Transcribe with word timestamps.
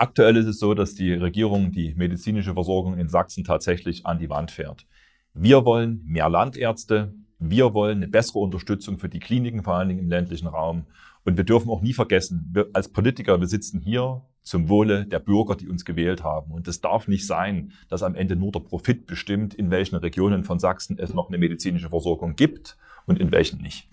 Aktuell 0.00 0.38
ist 0.38 0.46
es 0.46 0.58
so, 0.58 0.72
dass 0.72 0.94
die 0.94 1.12
Regierung 1.12 1.72
die 1.72 1.92
medizinische 1.94 2.54
Versorgung 2.54 2.96
in 2.96 3.10
Sachsen 3.10 3.44
tatsächlich 3.44 4.06
an 4.06 4.18
die 4.18 4.30
Wand 4.30 4.50
fährt. 4.50 4.86
Wir 5.34 5.66
wollen 5.66 6.02
mehr 6.06 6.30
Landärzte, 6.30 7.12
wir 7.38 7.74
wollen 7.74 7.98
eine 7.98 8.08
bessere 8.08 8.38
Unterstützung 8.38 8.96
für 8.96 9.10
die 9.10 9.18
Kliniken, 9.18 9.62
vor 9.62 9.74
allen 9.74 9.90
Dingen 9.90 10.00
im 10.00 10.08
ländlichen 10.08 10.48
Raum. 10.48 10.86
Und 11.26 11.36
wir 11.36 11.44
dürfen 11.44 11.68
auch 11.68 11.82
nie 11.82 11.92
vergessen, 11.92 12.48
wir 12.50 12.70
als 12.72 12.88
Politiker, 12.88 13.40
wir 13.40 13.46
sitzen 13.46 13.78
hier 13.78 14.22
zum 14.40 14.70
Wohle 14.70 15.04
der 15.04 15.18
Bürger, 15.18 15.54
die 15.54 15.68
uns 15.68 15.84
gewählt 15.84 16.24
haben. 16.24 16.50
Und 16.50 16.66
es 16.66 16.80
darf 16.80 17.06
nicht 17.06 17.26
sein, 17.26 17.72
dass 17.90 18.02
am 18.02 18.14
Ende 18.14 18.36
nur 18.36 18.52
der 18.52 18.60
Profit 18.60 19.06
bestimmt, 19.06 19.52
in 19.52 19.70
welchen 19.70 19.96
Regionen 19.96 20.44
von 20.44 20.58
Sachsen 20.58 20.98
es 20.98 21.12
noch 21.12 21.28
eine 21.28 21.36
medizinische 21.36 21.90
Versorgung 21.90 22.36
gibt 22.36 22.78
und 23.04 23.20
in 23.20 23.32
welchen 23.32 23.60
nicht. 23.60 23.86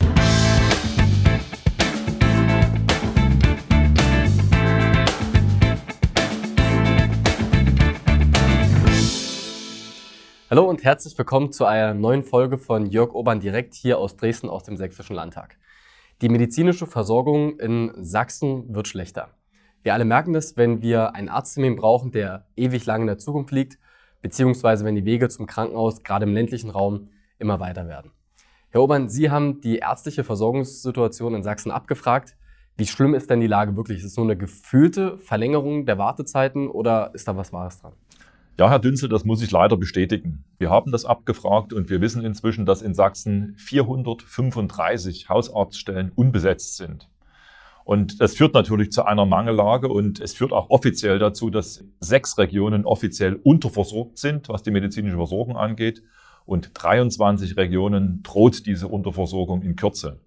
Hallo 10.58 10.68
und 10.68 10.84
herzlich 10.84 11.16
willkommen 11.16 11.52
zu 11.52 11.66
einer 11.66 11.94
neuen 11.94 12.24
Folge 12.24 12.58
von 12.58 12.88
Jörg 12.88 13.14
Obern 13.14 13.40
direkt 13.40 13.76
hier 13.76 14.00
aus 14.00 14.18
Dresden 14.18 14.50
aus 14.50 14.64
dem 14.64 14.76
Sächsischen 14.76 15.16
Landtag. 15.16 15.56
Die 16.24 16.30
medizinische 16.30 16.88
Versorgung 16.88 17.60
in 17.60 17.92
Sachsen 18.00 18.74
wird 18.74 18.88
schlechter. 18.88 19.30
Wir 19.84 19.94
alle 19.94 20.04
merken 20.04 20.34
das, 20.34 20.58
wenn 20.58 20.82
wir 20.82 21.14
einen 21.14 21.30
Arzttermin 21.30 21.76
brauchen, 21.76 22.12
der 22.12 22.48
ewig 22.56 22.88
lang 22.88 23.02
in 23.02 23.06
der 23.08 23.20
Zukunft 23.20 23.52
liegt, 23.52 23.78
beziehungsweise 24.24 24.84
wenn 24.84 24.96
die 24.96 25.06
Wege 25.06 25.30
zum 25.30 25.46
Krankenhaus 25.46 26.02
gerade 26.02 26.26
im 26.26 26.34
ländlichen 26.34 26.72
Raum 26.72 27.12
immer 27.38 27.60
weiter 27.60 27.88
werden. 27.88 28.10
Herr 28.72 28.82
Obern, 28.82 29.10
Sie 29.10 29.30
haben 29.30 29.62
die 29.62 29.78
ärztliche 29.78 30.24
Versorgungssituation 30.24 31.36
in 31.36 31.44
Sachsen 31.44 31.70
abgefragt. 31.70 32.36
Wie 32.78 32.88
schlimm 32.88 33.14
ist 33.14 33.30
denn 33.30 33.42
die 33.42 33.46
Lage 33.46 33.78
wirklich? 33.78 34.00
Ist 34.00 34.06
es 34.06 34.18
nur 34.18 34.26
eine 34.26 34.38
gefühlte 34.38 35.20
Verlängerung 35.20 35.86
der 35.86 36.00
Wartezeiten 36.00 36.68
oder 36.68 37.12
ist 37.14 37.28
da 37.28 37.38
was 37.38 37.54
Wahres 37.54 37.80
dran? 37.80 37.94
Ja, 38.60 38.72
Herr 38.72 38.80
Dünzel, 38.80 39.08
das 39.08 39.24
muss 39.24 39.44
ich 39.44 39.52
leider 39.52 39.78
bestätigen. 39.78 40.44
Wir 40.58 40.72
haben 40.72 40.92
das 40.92 41.06
abgefragt 41.06 41.74
und 41.74 41.92
wir 41.92 42.02
wissen 42.02 42.26
inzwischen, 42.26 42.66
dass 42.66 42.82
in 42.82 42.96
Sachsen 42.96 43.54
435 43.58 45.30
Hausarztstellen 45.30 46.12
unbesetzt 46.16 46.76
sind. 46.76 47.08
Und 47.86 48.20
das 48.20 48.34
führt 48.34 48.56
natürlich 48.56 48.92
zu 48.92 49.06
einer 49.06 49.28
Mangellage 49.28 49.90
und 49.90 50.20
es 50.20 50.34
führt 50.34 50.54
auch 50.54 50.72
offiziell 50.72 51.20
dazu, 51.20 51.52
dass 51.52 51.86
sechs 52.00 52.40
Regionen 52.40 52.84
offiziell 52.84 53.36
unterversorgt 53.36 54.18
sind, 54.18 54.50
was 54.50 54.64
die 54.64 54.72
medizinische 54.72 55.18
Versorgung 55.18 55.56
angeht. 55.56 56.02
Und 56.48 56.72
23 56.74 57.58
Regionen 57.58 58.24
droht 58.24 58.66
diese 58.66 58.88
Unterversorgung 58.88 59.62
in 59.62 59.76
Kürze. 59.76 60.20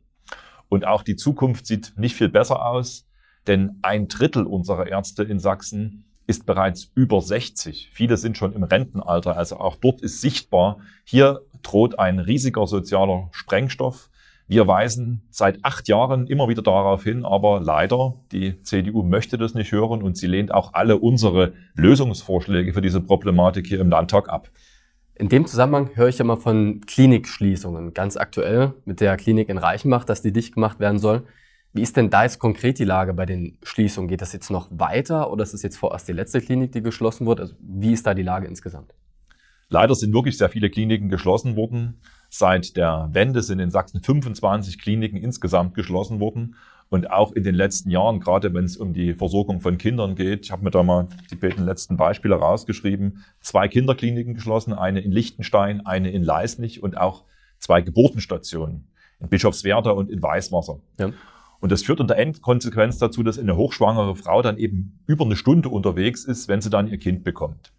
Und 0.68 0.86
auch 0.86 1.02
die 1.02 1.16
Zukunft 1.16 1.66
sieht 1.66 1.94
nicht 1.96 2.14
viel 2.14 2.28
besser 2.28 2.64
aus, 2.64 3.08
denn 3.48 3.80
ein 3.82 4.06
Drittel 4.06 4.46
unserer 4.46 4.86
Ärzte 4.86 5.24
in 5.24 5.40
Sachsen 5.40 6.04
ist 6.30 6.46
bereits 6.46 6.92
über 6.94 7.20
60. 7.20 7.90
Viele 7.92 8.16
sind 8.16 8.38
schon 8.38 8.52
im 8.54 8.62
Rentenalter, 8.62 9.36
also 9.36 9.56
auch 9.56 9.74
dort 9.74 10.00
ist 10.00 10.20
sichtbar, 10.20 10.78
hier 11.04 11.40
droht 11.62 11.98
ein 11.98 12.20
riesiger 12.20 12.66
sozialer 12.68 13.28
Sprengstoff. 13.32 14.08
Wir 14.46 14.66
weisen 14.68 15.22
seit 15.30 15.64
acht 15.64 15.88
Jahren 15.88 16.28
immer 16.28 16.48
wieder 16.48 16.62
darauf 16.62 17.02
hin, 17.02 17.24
aber 17.24 17.60
leider, 17.60 18.14
die 18.30 18.62
CDU 18.62 19.02
möchte 19.02 19.38
das 19.38 19.54
nicht 19.54 19.72
hören 19.72 20.02
und 20.02 20.16
sie 20.16 20.28
lehnt 20.28 20.54
auch 20.54 20.72
alle 20.72 20.98
unsere 20.98 21.52
Lösungsvorschläge 21.74 22.72
für 22.72 22.80
diese 22.80 23.00
Problematik 23.00 23.66
hier 23.66 23.80
im 23.80 23.90
Landtag 23.90 24.28
ab. 24.28 24.50
In 25.16 25.28
dem 25.28 25.46
Zusammenhang 25.46 25.90
höre 25.94 26.08
ich 26.08 26.20
immer 26.20 26.36
von 26.36 26.80
Klinikschließungen. 26.86 27.92
Ganz 27.92 28.16
aktuell 28.16 28.74
mit 28.84 29.00
der 29.00 29.16
Klinik 29.16 29.48
in 29.48 29.58
Reichenbach, 29.58 30.04
dass 30.04 30.22
die 30.22 30.32
dicht 30.32 30.54
gemacht 30.54 30.80
werden 30.80 30.98
soll. 30.98 31.26
Wie 31.72 31.82
ist 31.82 31.96
denn 31.96 32.10
da 32.10 32.24
jetzt 32.24 32.40
konkret 32.40 32.78
die 32.78 32.84
Lage 32.84 33.14
bei 33.14 33.26
den 33.26 33.56
Schließungen? 33.62 34.08
Geht 34.08 34.22
das 34.22 34.32
jetzt 34.32 34.50
noch 34.50 34.68
weiter 34.70 35.30
oder 35.30 35.44
ist 35.44 35.54
es 35.54 35.62
jetzt 35.62 35.76
vorerst 35.76 36.08
die 36.08 36.12
letzte 36.12 36.40
Klinik, 36.40 36.72
die 36.72 36.82
geschlossen 36.82 37.26
wird? 37.26 37.40
Also 37.40 37.54
wie 37.60 37.92
ist 37.92 38.06
da 38.06 38.14
die 38.14 38.24
Lage 38.24 38.48
insgesamt? 38.48 38.92
Leider 39.68 39.94
sind 39.94 40.12
wirklich 40.12 40.36
sehr 40.36 40.48
viele 40.48 40.68
Kliniken 40.68 41.08
geschlossen 41.08 41.54
worden. 41.54 42.00
Seit 42.28 42.76
der 42.76 43.08
Wende 43.12 43.42
sind 43.42 43.60
in 43.60 43.70
Sachsen 43.70 44.02
25 44.02 44.80
Kliniken 44.80 45.16
insgesamt 45.16 45.74
geschlossen 45.74 46.18
worden. 46.18 46.56
Und 46.88 47.08
auch 47.12 47.30
in 47.32 47.44
den 47.44 47.54
letzten 47.54 47.88
Jahren, 47.88 48.18
gerade 48.18 48.52
wenn 48.52 48.64
es 48.64 48.76
um 48.76 48.92
die 48.92 49.14
Versorgung 49.14 49.60
von 49.60 49.78
Kindern 49.78 50.16
geht, 50.16 50.46
ich 50.46 50.50
habe 50.50 50.64
mir 50.64 50.72
da 50.72 50.82
mal 50.82 51.06
die 51.30 51.36
beiden 51.36 51.64
letzten 51.64 51.96
Beispiele 51.96 52.34
rausgeschrieben, 52.34 53.24
zwei 53.40 53.68
Kinderkliniken 53.68 54.34
geschlossen, 54.34 54.72
eine 54.72 55.00
in 55.00 55.12
Liechtenstein, 55.12 55.86
eine 55.86 56.10
in 56.10 56.24
Leisnig 56.24 56.82
und 56.82 56.98
auch 56.98 57.22
zwei 57.58 57.80
Geburtenstationen 57.80 58.88
in 59.20 59.28
Bischofswerda 59.28 59.90
und 59.90 60.10
in 60.10 60.20
Weißwasser. 60.20 60.80
Ja. 60.98 61.12
Und 61.60 61.70
das 61.70 61.82
führt 61.82 62.00
in 62.00 62.06
der 62.06 62.18
Endkonsequenz 62.18 62.98
dazu, 62.98 63.22
dass 63.22 63.38
eine 63.38 63.56
hochschwangere 63.56 64.16
Frau 64.16 64.42
dann 64.42 64.56
eben 64.56 65.00
über 65.06 65.24
eine 65.24 65.36
Stunde 65.36 65.68
unterwegs 65.68 66.24
ist, 66.24 66.48
wenn 66.48 66.60
sie 66.60 66.70
dann 66.70 66.88
ihr 66.88 66.98
Kind 66.98 67.22
bekommt. 67.22 67.72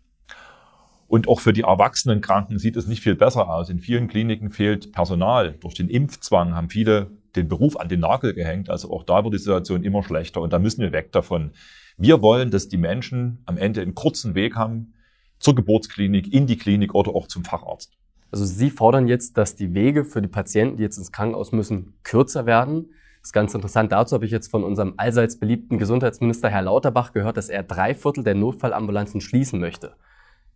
Und 1.08 1.28
auch 1.28 1.42
für 1.42 1.52
die 1.52 1.64
erwachsenen 1.64 2.22
Kranken 2.22 2.58
sieht 2.58 2.78
es 2.78 2.88
nicht 2.88 3.02
viel 3.02 3.16
besser 3.16 3.50
aus. 3.50 3.70
In 3.70 3.80
vielen 3.80 4.08
Kliniken 4.08 4.52
fehlt 4.52 4.94
Personal. 4.94 5.54
Durch 5.60 5.74
den 5.74 5.90
Impfzwang 5.90 6.56
haben 6.56 6.70
viele 6.70 7.12
den 7.36 7.48
Beruf 7.48 7.76
an 7.78 7.90
den 7.90 8.00
Nagel 8.00 8.34
gehängt. 8.34 8.70
Also 8.70 8.92
auch 8.92 9.04
da 9.04 9.24
wird 9.24 9.34
die 9.34 9.40
Situation 9.40 9.84
immer 9.84 10.04
schlechter 10.04 10.42
und 10.42 10.54
da 10.54 10.60
müssen 10.60 10.82
wir 10.82 10.94
weg 10.94 11.12
davon. 11.12 11.52
Wir 11.98 12.22
wollen, 12.22 12.50
dass 12.50 12.70
die 12.70 12.78
Menschen 12.78 13.40
am 13.46 13.58
Ende 13.58 13.82
einen 13.82 13.96
kurzen 13.96 14.36
Weg 14.36 14.56
haben 14.56 14.94
zur 15.40 15.56
Geburtsklinik, 15.56 16.32
in 16.32 16.48
die 16.48 16.58
Klinik 16.58 16.94
oder 16.94 17.14
auch 17.14 17.28
zum 17.28 17.44
Facharzt. 17.44 17.98
Also 18.32 18.46
Sie 18.46 18.70
fordern 18.70 19.08
jetzt, 19.08 19.38
dass 19.38 19.56
die 19.56 19.74
Wege 19.74 20.06
für 20.06 20.22
die 20.22 20.28
Patienten, 20.30 20.78
die 20.78 20.84
jetzt 20.84 20.98
ins 20.98 21.12
Krankenhaus 21.12 21.52
müssen, 21.52 21.94
kürzer 22.04 22.46
werden. 22.46 22.92
Das 23.22 23.30
ist 23.30 23.34
ganz 23.34 23.54
interessant. 23.54 23.92
Dazu 23.92 24.16
habe 24.16 24.26
ich 24.26 24.32
jetzt 24.32 24.50
von 24.50 24.64
unserem 24.64 24.96
allseits 24.98 25.40
beliebten 25.40 25.78
Gesundheitsminister 25.78 26.50
Herr 26.50 26.64
Lauterbach 26.64 27.14
gehört, 27.14 27.38
dass 27.38 27.50
er 27.50 27.62
drei 27.62 27.94
Viertel 27.94 28.24
der 28.24 28.34
Notfallambulanzen 28.34 29.22
schließen 29.22 29.60
möchte. 29.60 29.94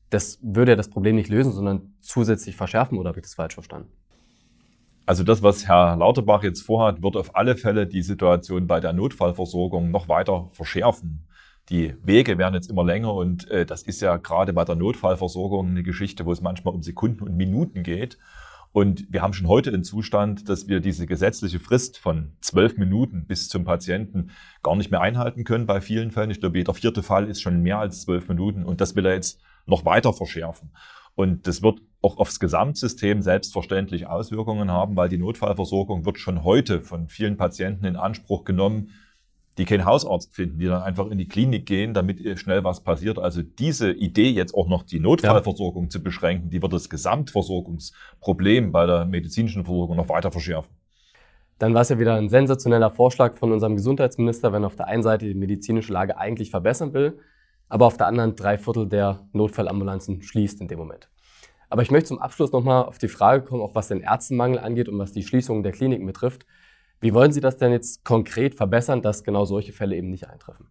Das 0.10 0.40
würde 0.42 0.72
ja 0.72 0.76
das 0.76 0.90
Problem 0.90 1.16
nicht 1.16 1.30
lösen, 1.30 1.52
sondern 1.52 1.94
zusätzlich 2.02 2.56
verschärfen, 2.56 2.98
oder 2.98 3.10
habe 3.10 3.20
ich 3.20 3.26
das 3.26 3.36
falsch 3.36 3.54
verstanden? 3.54 3.92
Also 5.06 5.24
das, 5.24 5.44
was 5.44 5.68
Herr 5.68 5.96
Lauterbach 5.96 6.42
jetzt 6.42 6.62
vorhat, 6.62 7.04
wird 7.04 7.16
auf 7.16 7.36
alle 7.36 7.56
Fälle 7.56 7.86
die 7.86 8.02
Situation 8.02 8.66
bei 8.66 8.80
der 8.80 8.94
Notfallversorgung 8.94 9.92
noch 9.92 10.10
weiter 10.10 10.50
verschärfen. 10.54 11.28
Die 11.70 11.96
Wege 12.04 12.40
werden 12.40 12.56
jetzt 12.56 12.70
immer 12.72 12.84
länger 12.84 13.14
und 13.14 13.50
äh, 13.50 13.68
das 13.68 13.84
ist 13.84 14.02
ja 14.02 14.18
gerade 14.18 14.54
bei 14.54 14.66
der 14.66 14.76
Notfallversorgung 14.76 15.68
eine 15.70 15.84
Geschichte, 15.84 16.26
wo 16.26 16.32
es 16.32 16.42
manchmal 16.42 16.74
um 16.74 16.82
Sekunden 16.82 17.24
und 17.24 17.38
Minuten 17.38 17.84
geht. 17.84 18.18
Und 18.76 19.06
wir 19.10 19.22
haben 19.22 19.32
schon 19.32 19.48
heute 19.48 19.72
den 19.72 19.86
Zustand, 19.86 20.50
dass 20.50 20.68
wir 20.68 20.82
diese 20.82 21.08
gesetzliche 21.08 21.62
Frist 21.62 21.98
von 21.98 22.34
zwölf 22.42 22.78
Minuten 22.78 23.26
bis 23.26 23.48
zum 23.48 23.64
Patienten 23.64 24.32
gar 24.64 24.76
nicht 24.76 24.92
mehr 24.92 25.00
einhalten 25.00 25.46
können 25.46 25.66
bei 25.66 25.80
vielen 25.80 26.12
Fällen. 26.12 26.30
Ich 26.30 26.42
glaube, 26.42 26.58
jeder 26.58 26.74
vierte 26.74 27.02
Fall 27.02 27.30
ist 27.30 27.42
schon 27.42 27.62
mehr 27.62 27.80
als 27.80 28.02
zwölf 28.02 28.28
Minuten 28.28 28.66
und 28.66 28.82
das 28.82 28.94
will 28.98 29.06
er 29.06 29.14
jetzt 29.14 29.40
noch 29.66 29.86
weiter 29.86 30.12
verschärfen. 30.12 30.74
Und 31.14 31.48
das 31.48 31.64
wird 31.64 31.80
auch 32.02 32.18
aufs 32.18 32.42
Gesamtsystem 32.42 33.22
selbstverständlich 33.22 34.08
Auswirkungen 34.08 34.70
haben, 34.70 34.98
weil 34.98 35.08
die 35.08 35.20
Notfallversorgung 35.20 36.06
wird 36.06 36.20
schon 36.20 36.44
heute 36.44 36.82
von 36.82 37.08
vielen 37.08 37.38
Patienten 37.38 37.86
in 37.86 37.96
Anspruch 37.96 38.44
genommen, 38.44 38.90
die 39.58 39.66
keinen 39.66 39.86
Hausarzt 39.86 40.34
finden, 40.34 40.60
die 40.60 40.66
dann 40.66 40.84
einfach 40.84 41.08
in 41.08 41.18
die 41.18 41.28
Klinik 41.28 41.66
gehen, 41.66 41.94
damit 41.94 42.40
schnell 42.40 42.64
was 42.64 42.82
passiert. 42.82 43.18
Also 43.18 43.42
diese 43.42 43.92
Idee, 43.92 44.30
jetzt 44.30 44.54
auch 44.54 44.68
noch 44.68 44.84
die 44.84 45.00
Notfallversorgung 45.00 45.84
ja. 45.86 45.90
zu 45.90 46.04
beschränken, 46.04 46.50
die 46.50 46.62
wird 46.62 46.74
das 46.74 46.90
Gesamtversorgungsproblem 46.90 48.72
bei 48.72 48.86
der 48.86 49.06
medizinischen 49.06 49.64
Versorgung 49.64 49.96
noch 49.96 50.10
weiter 50.10 50.32
verschärfen. 50.32 50.72
Dann 51.58 51.74
war 51.74 51.82
es 51.82 51.90
ja 51.90 52.00
wieder 52.00 52.16
ein 52.16 52.28
sensationeller 52.28 52.92
Vorschlag 52.92 53.36
von 53.36 53.54
unserem 53.54 53.76
Gesundheitsminister, 53.78 54.52
wenn 54.52 54.64
er 54.64 54.68
auf 54.68 54.76
der 54.76 54.88
einen 54.88 55.04
Seite 55.04 55.26
die 55.26 55.36
medizinische 55.36 55.94
Lage 55.94 56.18
eigentlich 56.18 56.52
verbessern 56.52 56.94
will, 56.94 57.18
aber 57.70 57.86
auf 57.86 57.96
der 57.96 58.08
anderen 58.08 58.36
drei 58.36 58.58
Viertel 58.58 58.90
der 58.90 59.26
Notfallambulanzen 59.32 60.22
schließt 60.22 60.60
in 60.60 60.68
dem 60.68 60.80
Moment. 60.80 61.10
Aber 61.70 61.82
ich 61.82 61.92
möchte 61.92 62.10
zum 62.10 62.20
Abschluss 62.20 62.52
nochmal 62.52 62.84
auf 62.84 62.98
die 62.98 63.08
Frage 63.08 63.44
kommen, 63.44 63.62
auch 63.62 63.74
was 63.74 63.88
den 63.88 64.02
Ärztenmangel 64.02 64.60
angeht 64.60 64.90
und 64.90 65.00
was 65.00 65.14
die 65.14 65.24
Schließung 65.24 65.64
der 65.64 65.72
Kliniken 65.72 66.06
betrifft. 66.06 66.46
Wie 67.02 67.14
wollen 67.14 67.32
Sie 67.32 67.42
das 67.42 67.58
denn 67.58 67.72
jetzt 67.72 68.04
konkret 68.04 68.56
verbessern, 68.56 69.02
dass 69.02 69.24
genau 69.24 69.46
solche 69.46 69.74
Fälle 69.74 69.96
eben 69.96 70.10
nicht 70.10 70.28
eintreffen? 70.28 70.68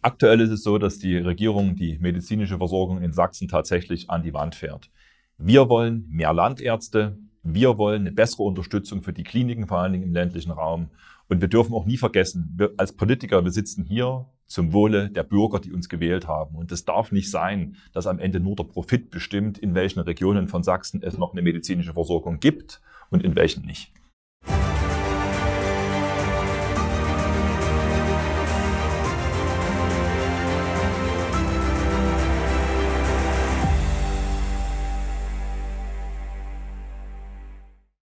Aktuell 0.00 0.40
ist 0.40 0.50
es 0.50 0.62
so, 0.62 0.78
dass 0.78 0.98
die 0.98 1.16
Regierung 1.16 1.74
die 1.74 1.98
medizinische 1.98 2.58
Versorgung 2.58 3.02
in 3.02 3.12
Sachsen 3.12 3.48
tatsächlich 3.48 4.08
an 4.10 4.22
die 4.22 4.32
Wand 4.32 4.54
fährt. 4.54 4.90
Wir 5.38 5.68
wollen 5.68 6.06
mehr 6.08 6.32
Landärzte, 6.32 7.18
wir 7.42 7.78
wollen 7.78 8.02
eine 8.02 8.12
bessere 8.12 8.44
Unterstützung 8.44 9.02
für 9.02 9.12
die 9.12 9.24
Kliniken, 9.24 9.66
vor 9.66 9.78
allen 9.78 9.92
Dingen 9.92 10.04
im 10.04 10.12
ländlichen 10.12 10.52
Raum. 10.52 10.90
Und 11.28 11.40
wir 11.40 11.48
dürfen 11.48 11.74
auch 11.74 11.84
nie 11.84 11.96
vergessen, 11.96 12.54
wir 12.56 12.72
als 12.76 12.92
Politiker, 12.92 13.44
wir 13.44 13.50
sitzen 13.50 13.84
hier 13.84 14.26
zum 14.46 14.72
Wohle 14.72 15.10
der 15.10 15.24
Bürger, 15.24 15.60
die 15.60 15.72
uns 15.72 15.88
gewählt 15.88 16.26
haben. 16.26 16.56
Und 16.56 16.72
es 16.72 16.84
darf 16.84 17.12
nicht 17.12 17.30
sein, 17.30 17.76
dass 17.92 18.06
am 18.06 18.18
Ende 18.18 18.40
nur 18.40 18.56
der 18.56 18.64
Profit 18.64 19.10
bestimmt, 19.10 19.58
in 19.58 19.74
welchen 19.74 20.00
Regionen 20.00 20.48
von 20.48 20.62
Sachsen 20.62 21.02
es 21.02 21.18
noch 21.18 21.32
eine 21.32 21.42
medizinische 21.42 21.92
Versorgung 21.92 22.40
gibt 22.40 22.80
und 23.10 23.22
in 23.22 23.36
welchen 23.36 23.66
nicht. 23.66 23.92